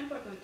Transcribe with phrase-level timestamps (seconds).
[0.00, 0.40] importante.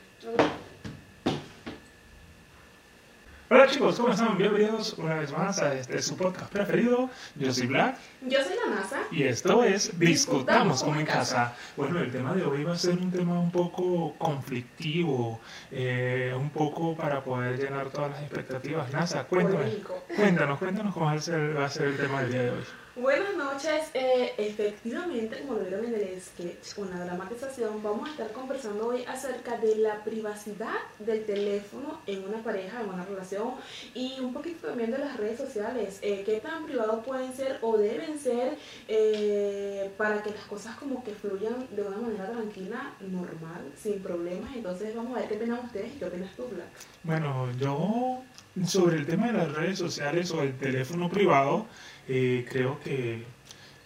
[3.48, 4.36] Hola chicos, ¿cómo están?
[4.36, 7.08] Bienvenidos una vez más a este su podcast preferido.
[7.36, 8.98] Yo soy Black Yo soy la NASA.
[9.12, 11.54] y esto es Discutamos como en casa.
[11.76, 16.50] Bueno, el tema de hoy va a ser un tema un poco conflictivo, eh, un
[16.50, 18.92] poco para poder llenar todas las expectativas.
[18.92, 20.04] NASA, cuéntame, Polémico.
[20.16, 22.64] cuéntanos, cuéntanos cómo va a ser el tema del día de hoy.
[22.96, 23.90] Buenas noches.
[23.92, 29.04] Eh, efectivamente, como lo vieron en el sketch, una dramatización, vamos a estar conversando hoy
[29.04, 33.50] acerca de la privacidad del teléfono en una pareja, en una relación
[33.94, 35.98] y un poquito también de las redes sociales.
[36.00, 38.56] Eh, ¿Qué tan privados pueden ser o deben ser
[38.88, 44.56] eh, para que las cosas como que fluyan de una manera tranquila, normal, sin problemas?
[44.56, 46.68] Entonces vamos a ver qué opinan ustedes y qué opinas tú, Black.
[47.02, 48.22] Bueno, yo
[48.64, 51.66] sobre el tema de las redes sociales o el teléfono privado,
[52.08, 53.24] eh, creo que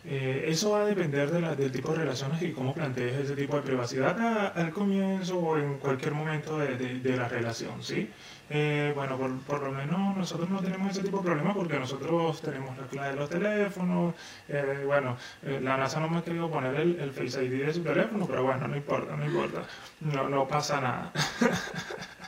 [0.05, 3.37] eh, eso va a depender de la- del tipo de relaciones y cómo plantees ese
[3.37, 7.83] tipo de privacidad a- al comienzo o en cualquier momento de, de- de la relación,
[7.83, 8.09] ¿sí?
[8.53, 12.41] Eh, bueno, por, por lo menos nosotros no tenemos ese tipo de problemas porque nosotros
[12.41, 14.15] tenemos la clave de los teléfonos,
[14.49, 17.75] eh, bueno, eh, la NASA no me ha querido poner el, el Face ID de
[17.75, 19.63] su teléfono, pero bueno, no importa, no importa,
[20.01, 21.13] no, no pasa nada.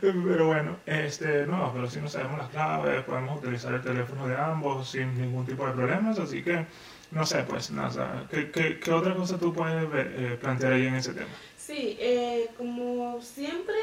[0.00, 4.36] Pero bueno, este, no, pero si no sabemos las claves, podemos utilizar el teléfono de
[4.36, 6.66] ambos sin ningún tipo de problemas, así que,
[7.10, 10.86] no sé, pues, nada, ¿qué, qué, qué otra cosa tú puedes ver, eh, plantear ahí
[10.86, 11.30] en ese tema?
[11.56, 13.76] Sí, eh, como siempre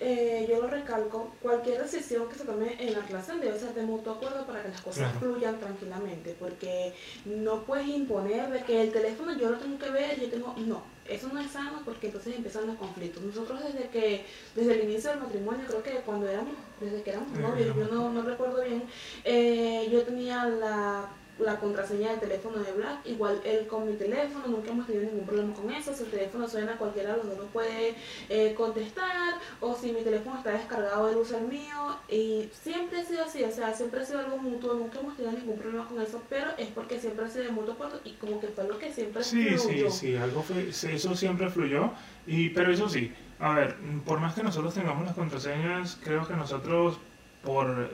[0.00, 3.82] eh, yo lo recalco, cualquier decisión que se tome en la relación debe ser de
[3.82, 5.18] mutuo acuerdo para que las cosas Claro.
[5.20, 6.92] fluyan tranquilamente, porque
[7.24, 10.54] no puedes imponer de que el teléfono yo lo tengo que ver, yo tengo...
[10.58, 13.22] No, eso no es sano porque entonces empiezan los conflictos.
[13.22, 14.24] Nosotros desde que,
[14.54, 18.12] desde el inicio del matrimonio, creo que cuando éramos, desde que éramos novios, yo no,
[18.12, 18.82] no recuerdo bien,
[19.24, 21.08] eh, yo tenía la
[21.38, 25.26] la contraseña del teléfono de Black, igual él con mi teléfono, nunca hemos tenido ningún
[25.26, 27.94] problema con eso, si el teléfono suena cualquiera de los dos lo puede
[28.28, 33.04] eh, contestar, o si mi teléfono está descargado, él usa el mío, y siempre ha
[33.04, 36.00] sido así, o sea, siempre ha sido algo mutuo, nunca hemos tenido ningún problema con
[36.00, 38.78] eso, pero es porque siempre ha sido de mutuo acuerdo y como que fue lo
[38.78, 39.90] que siempre Sí, sí, fluyó.
[39.90, 41.90] sí, algo fue, sí, eso siempre fluyó,
[42.26, 46.34] y, pero eso sí, a ver, por más que nosotros tengamos las contraseñas, creo que
[46.34, 46.98] nosotros,
[47.44, 47.90] por,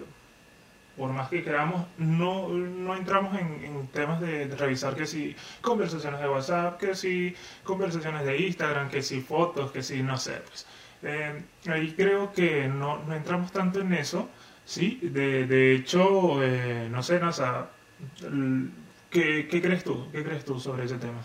[0.97, 6.29] por más que queramos, no, no entramos en, temas de, revisar que si conversaciones de
[6.29, 10.67] WhatsApp, que si conversaciones de Instagram, que si fotos, que si no sé, pues.
[11.03, 14.31] Eh, ahí creo que no, no entramos tanto en eso,
[14.65, 14.99] ¿sí?
[15.03, 17.69] De, de hecho, eh, no sé, Nasa,
[19.11, 20.11] ¿qué, ¿qué crees tú?
[20.13, 21.21] ¿Qué crees tú sobre ese tema?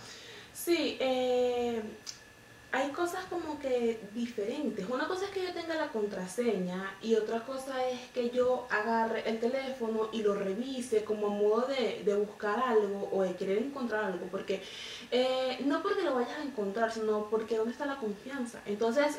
[3.00, 4.86] Cosas como que diferentes.
[4.90, 9.24] Una cosa es que yo tenga la contraseña y otra cosa es que yo agarre
[9.26, 13.60] el teléfono y lo revise como a modo de, de buscar algo o de querer
[13.60, 14.26] encontrar algo.
[14.30, 14.62] Porque
[15.12, 18.60] eh, no porque lo vayas a encontrar, sino porque ¿dónde está la confianza?
[18.66, 19.18] Entonces,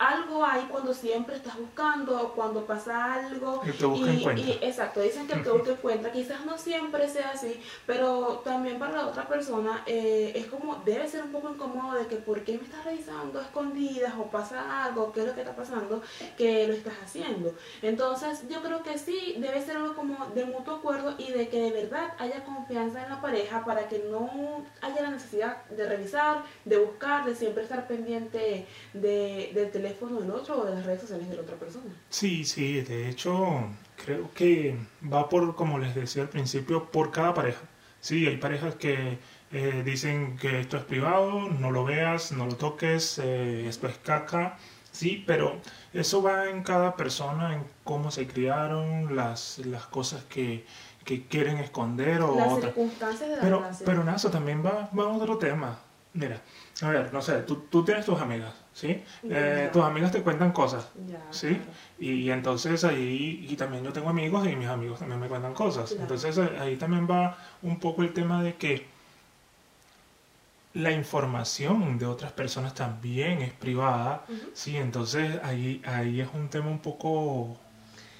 [0.00, 3.60] algo hay cuando siempre estás buscando, cuando pasa algo.
[3.64, 4.46] El que busca y, encuentra.
[4.46, 6.10] y- exacto, dicen que el que busca encuentra.
[6.10, 11.06] Quizás no siempre sea así, pero también para la otra persona eh, es como, debe
[11.06, 14.86] ser un poco incómodo de que por qué me estás revisando a escondidas o pasa
[14.86, 16.02] algo, qué es lo que está pasando,
[16.38, 17.54] que lo estás haciendo.
[17.82, 21.60] Entonces yo creo que sí, debe ser algo como de mutuo acuerdo y de que
[21.60, 26.42] de verdad haya confianza en la pareja para que no haya la necesidad de revisar,
[26.64, 31.00] de buscar, de siempre estar pendiente de, del teléfono del otro o de las redes
[31.02, 31.84] sociales de la otra persona.
[32.08, 33.64] Sí, sí, de hecho,
[34.04, 34.76] creo que
[35.12, 37.60] va por, como les decía al principio, por cada pareja.
[38.00, 39.18] Sí, hay parejas que
[39.52, 43.98] eh, dicen que esto es privado, no lo veas, no lo toques, eh, esto es
[43.98, 44.58] caca.
[44.92, 45.60] Sí, pero
[45.92, 50.64] eso va en cada persona, en cómo se criaron, las, las cosas que,
[51.04, 52.74] que quieren esconder o Las otras.
[52.74, 53.86] circunstancias de la Pero, relación.
[53.86, 55.78] pero Naso, también va, va a otro tema.
[56.12, 56.40] Mira,
[56.82, 59.02] a ver, no sé, tú, tú tienes tus amigas, ¿sí?
[59.24, 60.88] Eh, tus amigas te cuentan cosas.
[61.08, 61.62] Ya, Sí, claro.
[61.98, 65.90] y entonces ahí, y también yo tengo amigos y mis amigos también me cuentan cosas.
[65.90, 66.02] Claro.
[66.02, 68.86] Entonces eh, ahí también va un poco el tema de que
[70.74, 74.24] la información de otras personas también es privada,
[74.54, 77.56] sí, entonces ahí, ahí es un tema un poco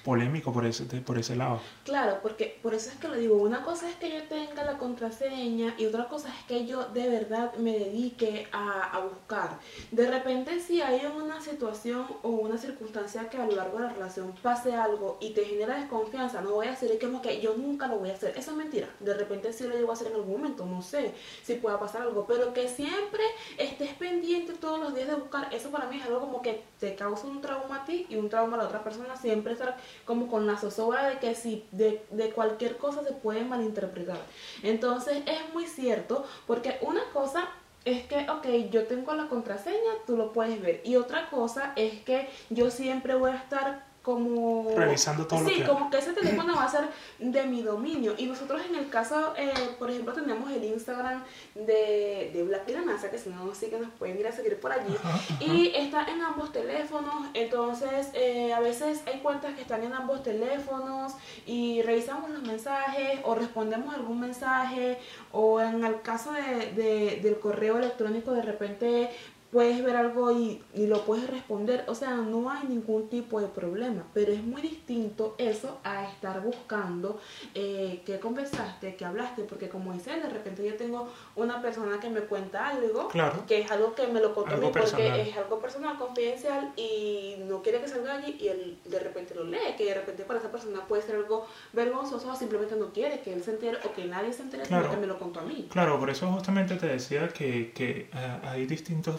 [0.03, 1.61] polémico por ese, por ese lado.
[1.83, 4.77] Claro, porque por eso es que lo digo, una cosa es que yo tenga la
[4.77, 9.59] contraseña y otra cosa es que yo de verdad me dedique a, a buscar.
[9.91, 13.93] De repente si hay una situación o una circunstancia que a lo largo de la
[13.93, 17.55] relación pase algo y te genera desconfianza, no voy a hacer, es como que yo
[17.55, 18.33] nunca lo voy a hacer.
[18.37, 18.89] Eso es mentira.
[18.99, 21.13] De repente sí lo llego a hacer en algún momento, no sé
[21.43, 23.23] si pueda pasar algo, pero que siempre
[23.57, 26.95] estés pendiente todos los días de buscar, eso para mí es algo como que te
[26.95, 30.27] causa un trauma a ti y un trauma a la otra persona, siempre estar como
[30.27, 34.19] con la zozobra de que si de, de cualquier cosa se puede malinterpretar.
[34.63, 37.49] Entonces es muy cierto, porque una cosa
[37.85, 40.81] es que, ok, yo tengo la contraseña, tú lo puedes ver.
[40.83, 45.61] Y otra cosa es que yo siempre voy a estar como revisando todo sí, lo
[45.61, 46.89] que como que ese teléfono va a ser
[47.19, 48.15] de mi dominio.
[48.17, 53.11] Y nosotros en el caso eh, por ejemplo tenemos el Instagram de, de Black Piranasa
[53.11, 54.95] que si no nos siguen nos pueden ir a seguir por allí.
[55.39, 57.27] Y está en ambos teléfonos.
[57.35, 61.13] Entonces eh, a veces hay cuentas que están en ambos teléfonos
[61.45, 64.97] y revisamos los mensajes o respondemos algún mensaje
[65.31, 69.09] o en el caso de, de, del correo electrónico de repente
[69.51, 71.83] puedes ver algo y, y, lo puedes responder.
[71.87, 76.41] O sea, no hay ningún tipo de problema, pero es muy distinto eso a estar
[76.41, 77.19] buscando
[77.53, 82.09] eh, qué conversaste, qué hablaste, porque como dice, de repente yo tengo una persona que
[82.09, 83.09] me cuenta algo,
[83.47, 87.35] que es algo que me lo contó a mí porque es algo personal, confidencial y
[87.47, 90.39] no quiere que salga allí y él de repente lo lee, que de repente para
[90.39, 93.93] esa persona puede ser algo vergonzoso o simplemente no quiere que él se entere o
[93.93, 95.67] que nadie se entere de que me lo contó a mí.
[95.71, 99.15] Claro, por eso justamente te decía que, que uh, hay distintos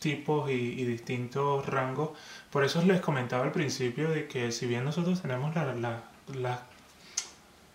[0.00, 2.10] tipos y, y, distintos rangos.
[2.50, 6.02] Por eso les comentaba al principio de que si bien nosotros tenemos la, la,
[6.34, 6.62] la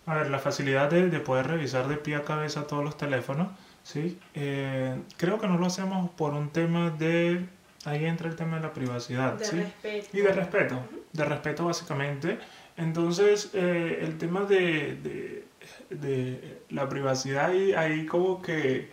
[0.06, 3.48] a ver, la facilidad de, de, poder revisar de pie a cabeza todos los teléfonos,
[3.82, 4.18] ¿sí?
[4.34, 7.46] Eh, creo que no lo hacemos por un tema de...
[7.86, 9.56] Ahí entra el tema de la privacidad, de ¿sí?
[9.56, 10.16] Respeto.
[10.16, 10.80] Y de respeto,
[11.12, 12.38] de respeto básicamente.
[12.76, 15.44] Entonces, eh, el tema de, de,
[15.90, 18.88] de la privacidad ahí, ahí como que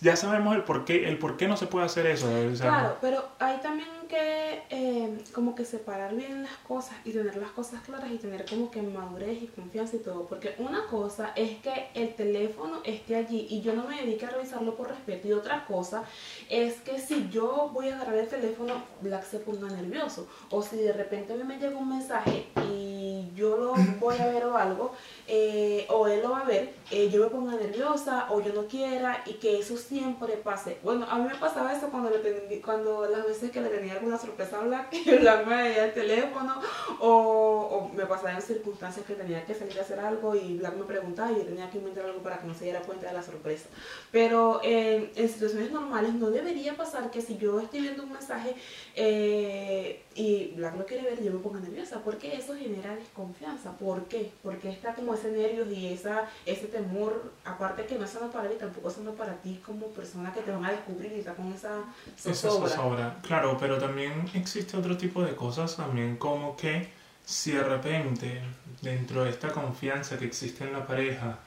[0.00, 2.28] ya sabemos el por qué, el por qué no se puede hacer eso.
[2.58, 7.52] Claro, pero hay también que eh, como que separar bien las cosas y tener las
[7.52, 10.26] cosas claras y tener como que madurez y confianza y todo.
[10.26, 14.30] Porque una cosa es que el teléfono esté allí y yo no me dedique a
[14.30, 15.28] revisarlo por respeto.
[15.28, 16.02] Y otra cosa
[16.48, 20.26] es que si yo voy a agarrar el teléfono, Black se ponga nervioso.
[20.50, 24.26] O si de repente a mí me llega un mensaje y yo lo voy a
[24.26, 24.92] ver o algo,
[25.28, 28.66] eh, o él lo va a ver, eh, yo me ponga nerviosa o yo no
[28.66, 30.78] quiera y que eso siempre pase.
[30.82, 34.18] Bueno, a mí me pasaba eso cuando, le cuando las veces que le tenía alguna
[34.18, 36.60] sorpresa a Black y Black me veía el teléfono
[36.98, 40.76] o, o, me pasaba en circunstancias que tenía que salir a hacer algo y Black
[40.76, 43.12] me preguntaba y yo tenía que inventar algo para que no se diera cuenta de
[43.12, 43.66] la sorpresa.
[44.10, 48.54] Pero eh, en situaciones normales no debería pasar que si yo estoy viendo un mensaje
[48.96, 53.76] eh, y Black lo quiere ver, yo me ponga nerviosa porque eso genera desconfianza.
[53.78, 54.32] ¿Por qué?
[54.42, 58.48] Porque está como ese nervios y esa, ese temor, aparte que no es sano para
[58.48, 61.20] él y tampoco es sano para ti como persona que te van a descubrir y
[61.20, 61.84] está con esa
[62.16, 62.32] zozobra.
[62.32, 63.20] Esa zozobra.
[63.22, 66.88] Claro, pero también existe otro tipo de cosas también como que
[67.24, 68.42] si de repente
[68.82, 71.38] dentro de esta confianza que existe en la pareja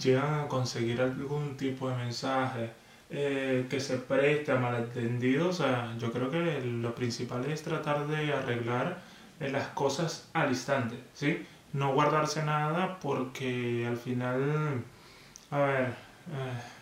[0.00, 2.70] llegan a conseguir algún tipo de mensaje
[3.08, 8.08] eh, que se preste a malentendidos, o sea, yo creo que lo principal es tratar
[8.08, 8.98] de arreglar
[9.38, 11.46] eh, las cosas al instante, ¿sí?
[11.72, 14.82] No guardarse nada porque al final,
[15.52, 15.92] a ver, eh,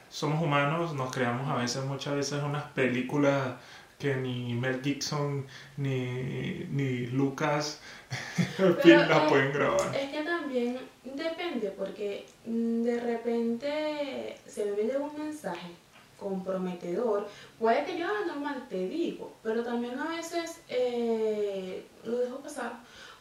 [0.09, 3.57] somos humanos, nos creamos a veces, muchas veces unas películas
[3.99, 7.83] que ni Mel Gibson ni, ni Lucas
[8.57, 9.95] Pero, la pueden grabar.
[9.95, 15.84] Es que también depende, porque de repente se me viene un mensaje
[16.19, 17.29] comprometedor,
[17.59, 22.34] puede que yo normal te digo, pero también a veces eh, lo dejo pasar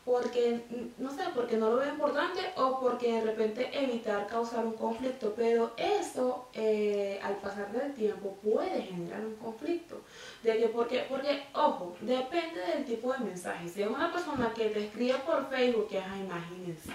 [0.05, 0.61] porque,
[0.97, 5.33] no sé, porque no lo veo importante o porque de repente evitar causar un conflicto,
[5.35, 10.01] pero eso eh, al pasar del tiempo puede generar un conflicto.
[10.43, 13.69] De que porque, porque, ojo, depende del tipo de mensaje.
[13.69, 16.91] Si es una persona que te escribe por Facebook, que ajá, imagínense.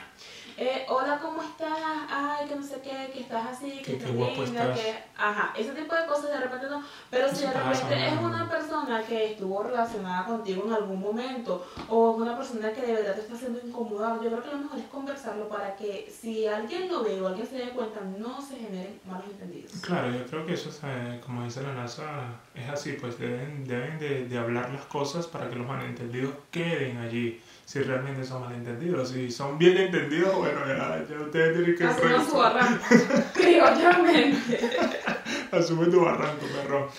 [0.61, 1.71] Eh, hola, ¿cómo estás?
[2.11, 4.93] Ay, que no sé qué, que estás así, que, estás linda, que...
[5.17, 6.83] Ajá, ese tipo de cosas de repente no.
[7.09, 12.11] Pero si de repente es una persona que estuvo relacionada contigo en algún momento o
[12.11, 14.87] una persona que de verdad te está haciendo incomodado, yo creo que lo mejor es
[14.87, 19.00] conversarlo para que si alguien lo ve o alguien se dé cuenta, no se generen
[19.07, 19.73] malos entendidos.
[19.81, 22.05] Claro, yo creo que eso, es, eh, como dice la NASA,
[22.55, 26.99] es así, pues deben, deben de, de hablar las cosas para que los malentendidos queden
[26.99, 29.11] allí si realmente son malentendidos.
[29.11, 31.85] Si son bien entendidos, bueno, ya, ya ustedes tienen que...
[31.85, 32.85] Asume su barranco,
[33.35, 34.61] criollamente.
[35.52, 36.90] Asume tu barranco, perro.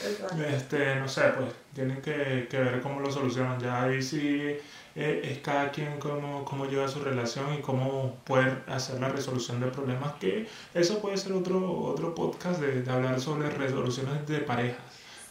[0.47, 3.59] Este, no sé, pues tienen que, que, ver cómo lo solucionan.
[3.59, 4.57] Ya ahí sí
[4.99, 9.59] eh, es cada quien cómo, cómo lleva su relación y cómo poder hacer la resolución
[9.59, 14.39] de problemas, que eso puede ser otro, otro podcast de, de hablar sobre resoluciones de
[14.39, 14.83] parejas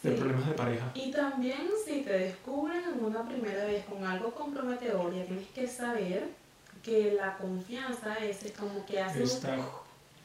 [0.03, 0.91] de problemas de pareja.
[0.95, 5.67] Y también si te descubren en una primera vez con algo comprometedor, ya tienes que
[5.67, 6.29] saber
[6.83, 9.65] que la confianza es como que hace Está un,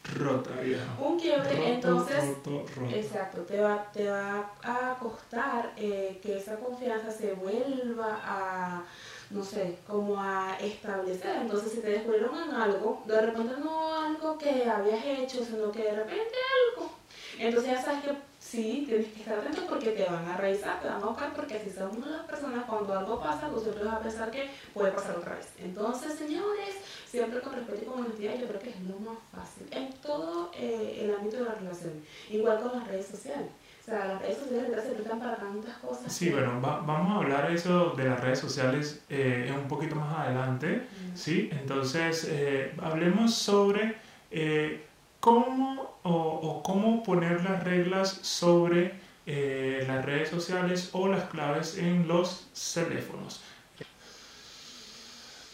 [0.04, 0.84] rota, vieja.
[1.00, 2.94] un quiebre, Roto, entonces, roto, roto.
[2.94, 8.84] exacto, te va, te va a costar eh, que esa confianza se vuelva a
[9.30, 11.36] no sé, como a establecer.
[11.42, 15.82] Entonces, si te descubrieron en algo, de repente no algo que habías hecho, sino que
[15.82, 16.34] de repente
[16.76, 16.93] algo
[17.38, 20.88] Entonces ya sabes que sí, tienes que estar atento porque te van a revisar, te
[20.88, 24.00] van a buscar, porque si somos las personas, cuando algo pasa, tú siempre vas a
[24.00, 25.48] pensar que puede pasar otra vez.
[25.58, 26.76] Entonces, señores,
[27.06, 30.50] siempre con respeto y con honestidad, yo creo que es lo más fácil en todo
[30.54, 32.02] eh, el ámbito de la relación.
[32.30, 33.50] Igual con las redes sociales.
[33.84, 36.10] O sea, las redes sociales se para tantas cosas.
[36.10, 40.86] Sí, bueno, vamos a hablar eso de las redes sociales eh, un poquito más adelante,
[41.14, 41.50] ¿sí?
[41.52, 43.96] Entonces, eh, hablemos sobre
[44.30, 44.86] eh,
[45.20, 52.06] cómo o, cómo poner las reglas sobre eh, las redes sociales o las claves en
[52.06, 53.42] los teléfonos.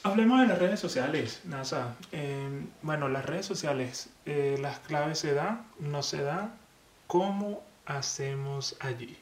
[0.02, 1.94] Hablemos de las redes sociales, NASA.
[2.82, 6.54] bueno, las redes sociales, las claves se dan, no se dan,
[7.06, 9.16] ¿cómo hacemos allí?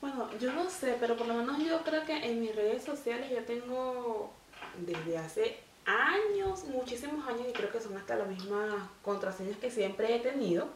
[0.00, 3.30] Bueno, yo no sé, pero por lo menos yo creo que en mis redes sociales
[3.30, 4.32] yo tengo
[4.78, 5.58] desde hace
[5.90, 10.68] años, muchísimos años, y creo que son hasta las mismas contraseñas que siempre he tenido.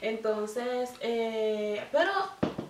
[0.00, 2.10] Entonces, eh, pero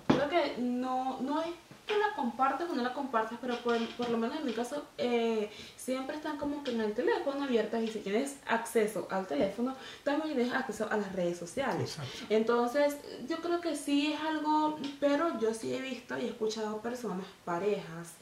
[0.07, 1.49] creo que no, no es
[1.87, 4.85] que la compartes o no la compartes, pero por, por lo menos en mi caso,
[4.97, 9.75] eh, siempre están como que en el teléfono abiertas y si tienes acceso al teléfono,
[10.05, 11.99] también tienes acceso a las redes sociales.
[12.29, 12.97] Entonces,
[13.29, 17.27] yo creo que sí es algo, pero yo sí he visto y he escuchado personas,
[17.45, 18.15] parejas,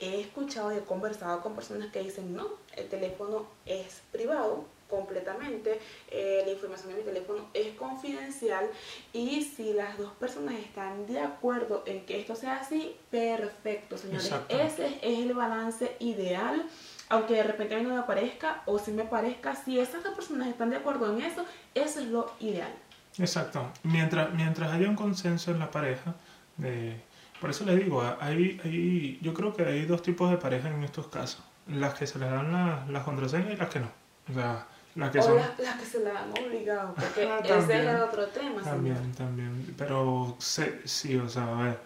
[0.00, 5.78] he escuchado y he conversado con personas que dicen, no, el teléfono es privado completamente,
[6.10, 8.68] eh, la información de mi teléfono es confidencial
[9.12, 14.32] y si las dos personas están de acuerdo en que esto sea así, perfecto, señores.
[14.48, 16.66] Ese es el balance ideal.
[17.08, 20.14] Aunque de repente a mí no me parezca o si me parezca, si esas dos
[20.14, 22.72] personas están de acuerdo en eso, eso es lo ideal.
[23.18, 23.68] Exacto.
[23.82, 26.14] Mientras, mientras haya un consenso en la pareja,
[26.56, 27.00] de
[27.40, 30.84] por eso les digo, hay, hay, yo creo que hay dos tipos de parejas en
[30.84, 31.42] estos casos.
[31.66, 33.90] Las que se le dan las la contraseñas y las que no.
[34.28, 35.36] O sea, las que, son...
[35.36, 38.60] las, que se le dan obligado, porque ah, ese es otro tema.
[38.62, 39.74] También, también.
[39.78, 41.78] Pero sí, o sea, a ver,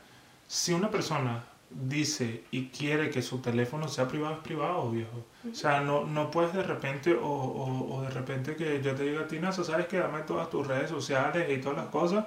[0.49, 5.25] si una persona dice y quiere que su teléfono sea privado, es privado, viejo.
[5.51, 9.03] O sea, no, no puedes de repente, o, o, o de repente que yo te
[9.03, 12.25] diga a ti, ¿sabes que dame todas tus redes sociales y todas las cosas?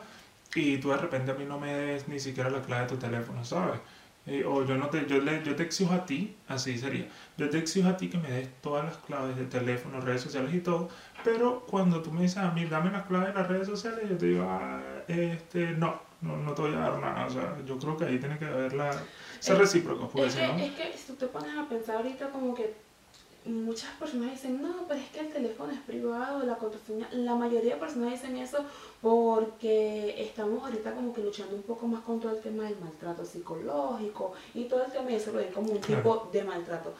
[0.58, 2.98] Y tú de repente a mí no me des ni siquiera la clave de tu
[2.98, 3.80] teléfono, ¿sabes?
[4.46, 7.58] o yo no te, yo, le, yo te exijo a ti, así sería, yo te
[7.58, 10.90] exijo a ti que me des todas las claves de teléfono, redes sociales y todo,
[11.24, 14.18] pero cuando tú me dices a mí, dame las claves de las redes sociales, yo
[14.18, 17.78] te digo, ah, este, no, no, no te voy a dar nada, o sea, yo
[17.78, 18.92] creo que ahí tiene que haber la,
[19.40, 20.60] ser recíproco, puede ser, ¿no?
[20.62, 22.76] Es que si tú te pones a pensar ahorita como que
[23.48, 27.75] muchas personas dicen, no, pero es que el teléfono es privado, la contraseña, la mayoría
[27.75, 28.63] de personas dicen eso
[29.01, 33.25] porque estamos ahorita como que luchando un poco más con todo el tema del maltrato
[33.25, 36.94] psicológico y todo el tema de eso lo ven como un tipo de maltrato.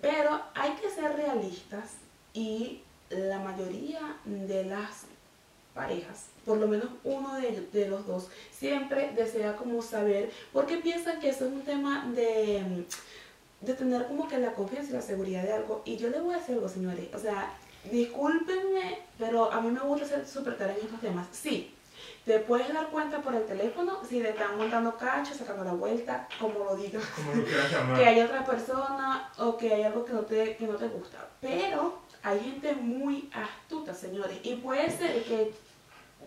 [0.00, 1.92] Pero hay que ser realistas
[2.34, 2.80] y
[3.10, 5.04] la mayoría de las
[5.74, 11.20] parejas, por lo menos uno de, de los dos, siempre desea como saber, porque piensan
[11.20, 12.84] que eso es un tema de
[13.62, 15.82] de tener como que la confianza y la seguridad de algo.
[15.84, 17.08] Y yo le voy a decir algo, señores.
[17.14, 17.50] O sea,
[17.90, 21.26] discúlpenme, pero a mí me gusta ser súper en estos temas.
[21.30, 21.74] Sí,
[22.24, 26.28] te puedes dar cuenta por el teléfono si te están montando cacho, sacando la vuelta,
[26.40, 27.04] como lo digas.
[27.16, 27.98] Como lo quieras llamar.
[27.98, 31.28] que hay otra persona o que hay algo que no te, que no te gusta.
[31.40, 34.38] Pero hay gente muy astuta, señores.
[34.42, 35.52] Y puede ser que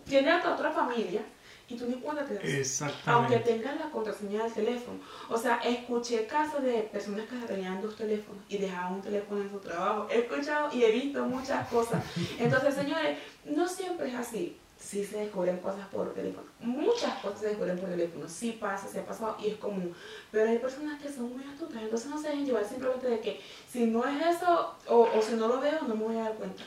[0.06, 1.20] tiene hasta otra familia
[1.68, 2.44] y tú ni cuenta te das.
[2.44, 3.34] Exactamente.
[3.34, 4.98] Aunque tengas la contraseña del teléfono.
[5.28, 9.50] O sea, escuché casos de personas que tenían dos teléfonos y dejaban un teléfono en
[9.50, 10.06] su trabajo.
[10.10, 12.04] He escuchado y he visto muchas cosas.
[12.38, 14.56] Entonces, señores, no siempre es así.
[14.78, 16.46] Sí se descubren cosas por teléfono.
[16.60, 18.28] Muchas cosas se descubren por teléfono.
[18.28, 19.94] Sí pasa, se ha pasado y es común.
[20.30, 21.82] Pero hay personas que son muy astutas.
[21.82, 25.34] Entonces no se dejen llevar simplemente de que si no es eso o, o si
[25.34, 26.62] no lo veo, no me voy a dar cuenta.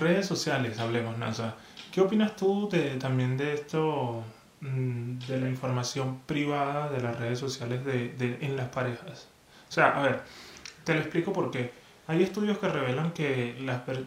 [0.00, 1.54] Redes sociales, hablemos, NASA.
[1.92, 2.68] ¿Qué opinas tú
[2.98, 4.24] también de esto,
[4.60, 9.28] mm, de la información privada de las redes sociales de, de, en las parejas?
[9.68, 10.22] O sea, a ver,
[10.84, 11.72] te lo explico porque
[12.06, 13.56] hay estudios que revelan que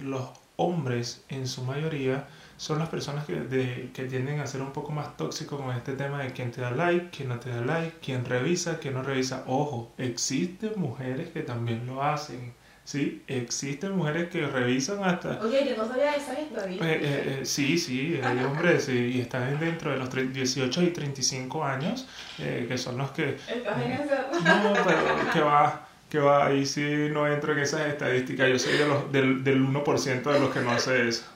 [0.01, 2.27] los hombres en su mayoría
[2.57, 6.23] son las personas que, que tienden a ser un poco más tóxicos con este tema
[6.23, 9.43] de quién te da like, quién no te da like, quién revisa, quién no revisa.
[9.47, 12.53] Ojo, existen mujeres que también lo hacen.
[12.85, 15.39] Sí, existen mujeres que revisan hasta...
[15.41, 16.87] Oye, yo no sabía esa estadísticas.
[16.87, 21.63] Eh, eh, eh, sí, sí, hay hombres y están dentro de los 18 y 35
[21.65, 23.37] años, eh, que son los que...
[23.47, 24.15] ¿Estás en ese...
[24.43, 28.77] No, pero que va, que va, ahí sí no entro en esas estadísticas, yo soy
[28.77, 31.25] de los, del, del 1% de los que no hace eso.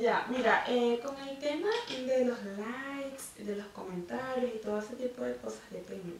[0.00, 0.64] Ya, mira,
[1.04, 5.60] con el tema de los likes, de los comentarios y todo ese tipo de cosas,
[5.70, 6.16] depende.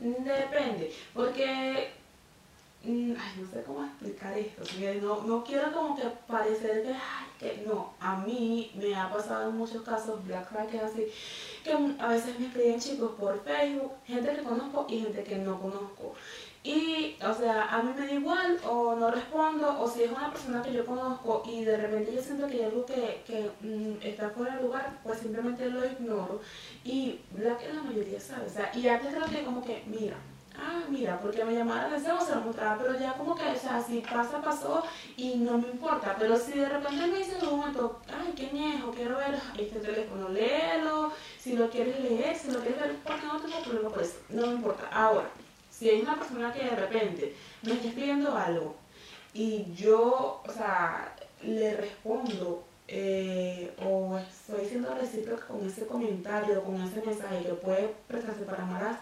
[0.00, 2.01] Depende, porque mm,
[2.84, 4.62] ay, no sé cómo explicar esto,
[5.02, 9.50] no, no quiero como que parecer que, ay, que no, a mí me ha pasado
[9.50, 11.06] en muchos casos, Black Friday así,
[11.64, 15.60] que a veces me escriben chicos por Facebook, gente que conozco y gente que no
[15.60, 16.14] conozco.
[16.64, 20.30] Y, o sea, a mí me da igual o no respondo, o si es una
[20.32, 23.96] persona que yo conozco y de repente yo siento que hay algo que, que mm,
[24.00, 26.40] está fuera de lugar, pues simplemente lo ignoro.
[26.84, 30.16] Y la que la mayoría sabe, o sea, y antes creo que como que, mira,
[30.58, 33.56] ah, mira, porque me llamaba la atención, se lo mostraba, pero ya como que, o
[33.56, 34.84] sea, si pasa, pasó
[35.16, 36.16] y no me importa.
[36.18, 39.80] Pero si de repente me dice en un momento, ay, qué viejo, quiero ver este
[39.80, 44.16] teléfono, léelo, si lo quieres leer, si lo quieres ver, porque no tengo problema, pues
[44.28, 44.88] no me importa.
[44.92, 45.28] Ahora,
[45.70, 48.76] si hay una persona que de repente me está escribiendo algo
[49.34, 56.80] y yo, o sea, le respondo eh, o estoy siendo recíproca con ese comentario, con
[56.82, 58.98] ese mensaje que puede prestarse para malas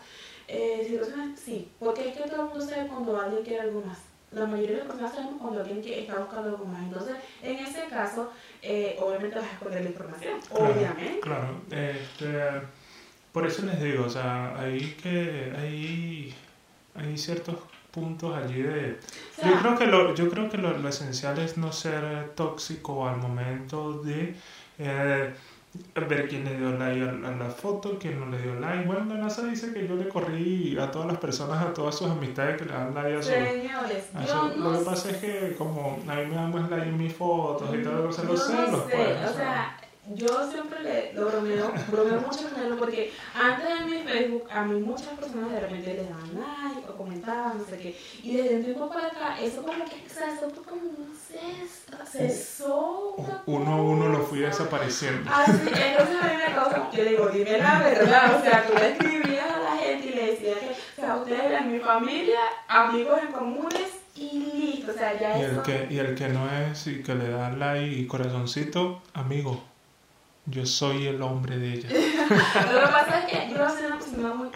[0.52, 3.99] eh, situaciones, sí, porque es que todo el mundo sabe cuando alguien quiere algo más.
[4.33, 6.83] La mayoría de las personas sabemos cuando alguien está buscando algo más.
[6.83, 8.30] Entonces, en ese caso,
[8.62, 10.40] eh, obviamente vas a esconder la información.
[10.50, 11.21] obviamente.
[11.21, 12.66] Claro, este,
[13.33, 16.35] por eso les digo, o sea, hay que, hay
[16.95, 17.57] hay ciertos
[17.90, 18.99] puntos allí de...
[19.45, 24.02] yo creo que, lo, yo creo que lo, esencial es no ser tóxico al momento
[24.02, 24.35] de
[24.78, 25.35] eh,
[25.94, 28.86] ver quién le dio like a, la foto, quién no le dio like.
[28.86, 32.08] Bueno, la NASA dice que yo le corrí a todas las personas, a todas sus
[32.08, 33.30] amistades que le dan like a su...
[33.30, 36.88] Señores, yo no Lo que pasa es que como a mí me dan más like
[36.88, 39.79] en mis fotos y todo, se lo sé, o sea
[40.14, 44.64] yo siempre le, lo bromeo, bromeo mucho con él porque antes de mi Facebook a
[44.64, 47.97] mí muchas personas de repente le daban like o comentaban, no sé qué.
[48.23, 51.14] Y desde un tiempo para acá, eso como que, o sea, eso como un
[52.11, 53.17] cesó.
[53.47, 55.31] Uno a uno lo fui desapareciendo.
[55.33, 58.75] Así, ah, entonces a mí me causa, yo digo, dime la verdad, o sea, tú
[58.75, 62.40] le escribías a la gente y le decías que, o sea, ustedes eran mi familia,
[62.67, 66.50] amigos en comunes y listo, o sea, ya y El que, y el que no
[66.50, 69.69] es y que le da like y corazoncito, amigo
[70.47, 71.88] yo soy el hombre de ella.
[72.73, 74.48] lo que pasa es que yo soy una persona muy,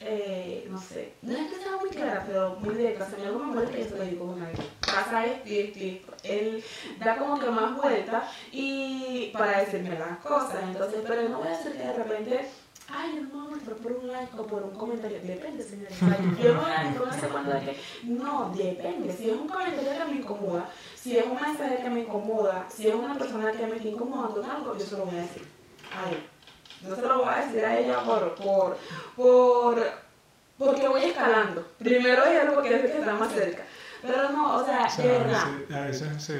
[0.00, 3.08] eh, no sé, no es que sea muy clara, pero muy directa.
[3.08, 4.66] Si me algo me molesta, yo se lo digo con alguien.
[4.80, 6.12] Pasa esto y esto y esto.
[6.24, 6.64] Él
[6.98, 10.62] da como que más vuelta y para decirme las cosas.
[10.64, 12.48] Entonces, pero no voy a decir que de repente
[12.88, 15.18] ay, no voy por un like o por un comentario.
[15.22, 15.98] Depende, señores.
[16.42, 19.12] Yo no voy a decir cuando es que, no, depende.
[19.12, 22.88] Si es un comentario que me incomoda, si es un mensaje que me incomoda, si
[22.88, 25.46] es una persona que me está incomodando algo, yo se lo voy a decir
[25.94, 26.26] Ay,
[26.86, 28.78] No se lo voy a decir a ella por, por,
[29.16, 29.82] por,
[30.58, 31.66] porque voy escalando.
[31.78, 33.64] Primero ella porque es el que está más cerca.
[34.02, 35.46] Pero no, o sea, de verdad.
[35.72, 36.32] A veces,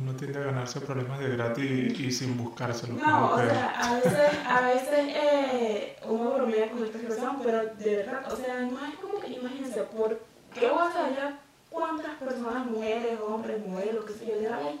[0.00, 2.94] uno tiende a ganarse problemas de gratis y, sin buscárselo.
[2.94, 7.96] No, o sea, a veces, a veces eh, uno bromea con esta situación, pero de
[7.96, 10.20] verdad, o sea, no es como que imagínense, ¿por
[10.54, 11.34] qué voy a saber
[11.68, 14.74] cuántas personas, mujeres, hombres, mujeres, lo que sea, yo hago?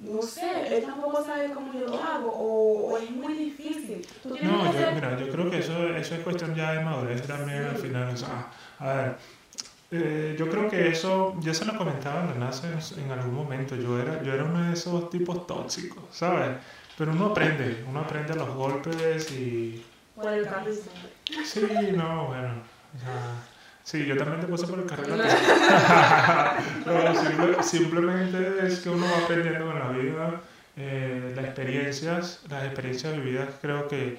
[0.00, 0.16] No.
[0.16, 4.04] no sé, él tampoco sabe cómo yo lo hago o, o es muy difícil.
[4.24, 7.76] no, yo, mira, yo creo que eso, eso es cuestión ya de madurez también al
[7.76, 8.12] final.
[8.12, 9.16] O sea, a ver,
[9.90, 14.22] eh, yo creo que eso, ya se lo comentaba NASA en algún momento, yo era,
[14.22, 16.58] yo era uno de esos tipos tóxicos, ¿sabes?
[16.98, 19.84] Pero uno aprende, uno aprende los golpes y...
[20.14, 20.46] Por el
[21.44, 22.50] Sí, no, bueno,
[23.84, 25.14] Sí, yo también te puse por el carril
[27.62, 30.42] simplemente es que uno va aprendiendo con la vida,
[30.76, 34.18] eh, las experiencias, las experiencias vividas, creo que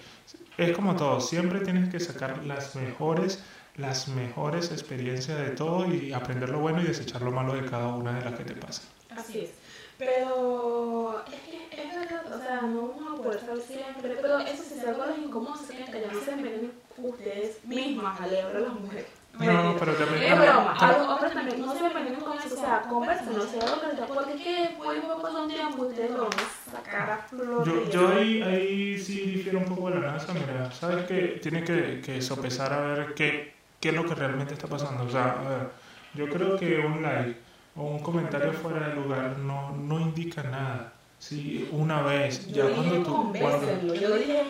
[0.57, 3.43] es como todo, siempre tienes que sacar las mejores
[3.75, 7.87] las mejores experiencias de todo y aprender lo bueno y desechar lo malo de cada
[7.87, 8.83] una de las que te pasa.
[9.15, 9.51] Así es.
[9.97, 14.63] Pero es que es verdad, o sea, no vamos a poder saber siempre, pero eso
[14.63, 19.07] si algo les incomoda, se queden callados, se envenenen ustedes mismas, alebro las mujeres.
[19.37, 20.23] No, pero también.
[20.23, 20.73] Es broma.
[20.73, 22.55] A los hombres también no se envenenen con eso.
[22.55, 26.11] O sea, conversen, no se hagan Porque es que después de pasar un tiempo, ustedes
[26.11, 27.65] lo van a sacar a flor.
[27.65, 30.33] Yo, yo ahí, ahí sí difiero un poco de la NASA.
[30.33, 34.53] Mira, sabes que tiene que, que sopesar a ver qué qué es lo que realmente
[34.53, 35.03] está pasando.
[35.03, 35.69] O sea,
[36.13, 37.37] yo creo que un like
[37.75, 40.93] o un comentario fuera de lugar no, no indica nada.
[41.19, 43.33] Sí, una vez, ya cuando tú...
[43.37, 43.93] Cuando...
[43.93, 44.41] Yo dije,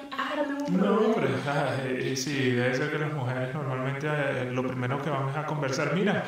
[0.70, 1.28] No, pero
[1.84, 5.48] eh, sí, debe ser que las mujeres normalmente eh, lo primero que van es a
[5.48, 5.96] conversar.
[5.96, 6.24] Mira,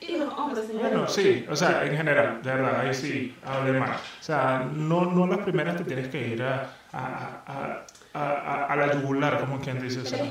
[0.00, 4.00] y los hombres, Bueno, sí, o sea, en general, de verdad, ahí sí, hable más.
[4.20, 8.94] O sea, no, no las primeras te tienes que ir a, a, a, a, la
[8.94, 10.00] yugular, como quien dice.
[10.00, 10.24] O sea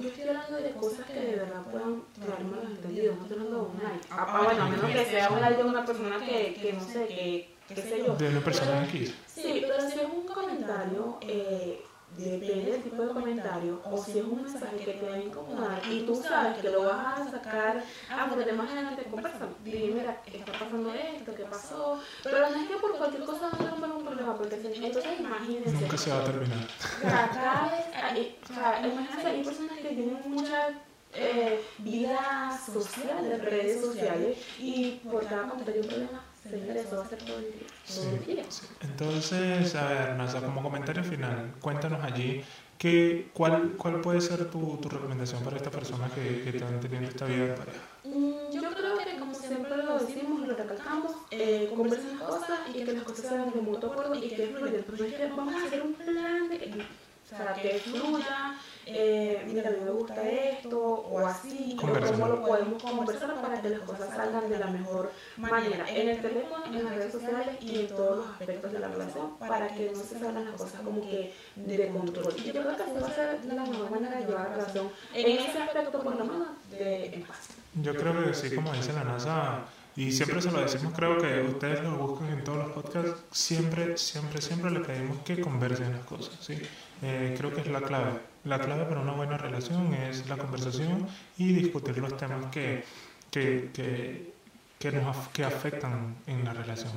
[0.00, 3.16] yo estoy hablando de cosas que de verdad puedan quedar mal entendidos.
[3.18, 4.06] No hablando de un like.
[4.10, 6.80] Ah, ah, bueno, a menos que sea un like de una persona que, que no
[6.80, 8.14] sé, que, qué sé yo.
[8.16, 9.14] De una persona X.
[9.26, 11.84] Sí, pero si es un comentario, eh,
[12.16, 15.80] depende del tipo de comentario o si es un mensaje que te va a incomodar
[15.90, 20.22] y tú sabes que lo vas a sacar, ah, porque más adelante conversan, dime, mira,
[20.26, 23.90] está pasando esto, qué pasó, pero no es que por cualquier cosa va a tener
[23.90, 25.70] un problema, porque entonces imagínense.
[25.72, 26.68] Nunca se va a terminar.
[27.02, 30.68] Cada vez, hay, o sea, imagínense, hay personas que tienen mucha
[31.14, 36.29] eh, vida social, de redes sociales, y por cada comentario un problema
[38.82, 42.42] entonces, a ver, Nasa, como comentario final, cuéntanos allí
[42.78, 47.10] que, cuál, cuál puede ser tu, tu recomendación para esta persona que, que están teniendo
[47.10, 47.78] esta vida de pareja.
[48.04, 52.84] Mm, yo creo que, como siempre lo decimos, lo recalcamos, eh, conversen las cosas y
[52.84, 54.74] que las cosas sean de mutuo acuerdo y que fluyan.
[54.76, 56.84] Entonces, vamos a hacer un plan de que,
[57.32, 58.56] o sea, que fluya
[58.92, 63.62] eh, mira, a mí me gusta esto, o así, o cómo lo podemos conversar para
[63.62, 67.56] que las cosas salgan de la mejor manera, en el teléfono, en las redes sociales
[67.60, 70.80] y en todos los aspectos de la relación, para que no se salgan las cosas
[70.80, 72.34] como que de control.
[72.36, 74.90] Y yo creo que así va a ser la mejor manera de llevar la relación
[75.14, 77.50] en ese aspecto, por lo menos, de en paz.
[77.74, 79.60] Yo creo que sí, como dice la NASA,
[80.00, 83.98] y siempre se lo decimos, creo que ustedes lo buscan en todos los podcasts, siempre,
[83.98, 86.54] siempre, siempre le pedimos que conversen las cosas, ¿sí?
[87.02, 88.12] Eh, creo que es la clave.
[88.44, 92.82] La clave para una buena relación es la conversación y discutir los temas que,
[93.30, 94.32] que, que,
[94.78, 96.92] que, nos, que afectan en la relación.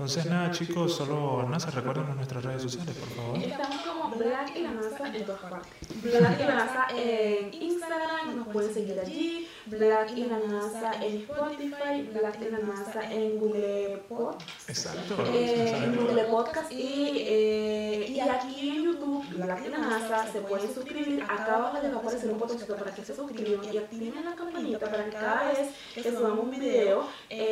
[0.00, 3.36] Entonces, nada, chicos, solo NASA, recuerden nuestras redes sociales, por favor.
[3.36, 6.02] Estamos como Black y la NASA en todas partes.
[6.02, 9.46] Black y la NASA en Instagram, nos pueden seguir allí.
[9.66, 14.70] Black y la NASA en Spotify, Black y la NASA en Google Podcast.
[14.70, 15.22] Exacto.
[15.34, 20.40] Eh, en Google Podcast y, eh, y aquí en YouTube, Black y la NASA, se
[20.40, 21.22] pueden suscribir.
[21.24, 24.34] Acá abajo les va a aparecer un botoncito para que se suscriban y activen la
[24.34, 27.49] campanita para que cada vez que subamos un video, eh,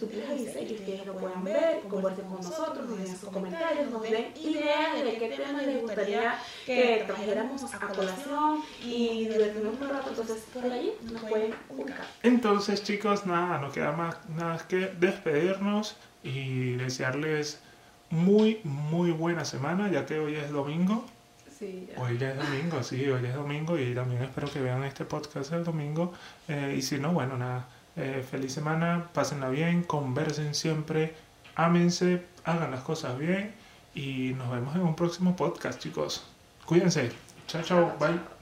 [0.00, 3.90] YouTube les avise y ustedes lo puedan ver, compartir con nosotros, nos den sus comentarios,
[3.90, 9.88] nos den ideas de qué temas les gustaría que trajéramos a colación y divertirnos un
[9.88, 10.10] rato.
[10.10, 11.54] Entonces, por allí nos pueden
[12.22, 17.60] entonces, chicos, nada, no queda más nada que despedirnos y desearles
[18.10, 21.04] muy, muy buena semana, ya que hoy es domingo.
[21.98, 25.52] Hoy ya es domingo, sí, hoy es domingo y también espero que vean este podcast
[25.52, 26.12] el domingo.
[26.48, 31.14] Eh, y si no, bueno, nada, eh, feliz semana, pásenla bien, conversen siempre,
[31.54, 33.54] ámense, hagan las cosas bien
[33.94, 36.24] y nos vemos en un próximo podcast, chicos.
[36.64, 37.10] Cuídense.
[37.46, 38.39] Chao, chao, bye.